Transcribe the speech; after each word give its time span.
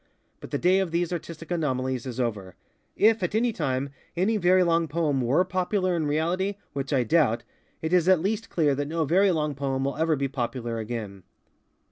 But 0.39 0.49
the 0.49 0.57
day 0.57 0.79
of 0.79 0.89
these 0.89 1.13
artistic 1.13 1.51
anomalies 1.51 2.07
is 2.07 2.19
over. 2.19 2.55
If, 2.95 3.21
at 3.21 3.35
any 3.35 3.53
time, 3.53 3.91
any 4.17 4.35
very 4.37 4.63
long 4.63 4.87
poem 4.87 5.21
_were 5.21 5.47
_popular 5.47 5.95
in 5.95 6.07
reality, 6.07 6.55
which 6.73 6.91
I 6.91 7.03
doubt, 7.03 7.43
it 7.83 7.93
is 7.93 8.09
at 8.09 8.19
least 8.19 8.49
clear 8.49 8.73
that 8.73 8.87
no 8.87 9.05
very 9.05 9.29
long 9.29 9.53
poem 9.53 9.83
will 9.83 9.97
ever 9.97 10.15
be 10.15 10.27
popular 10.27 10.79
again. 10.79 11.21